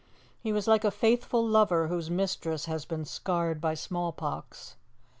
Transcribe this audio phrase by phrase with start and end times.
[0.39, 4.75] He was like a faithful lover whose mistress has been scarred by smallpox.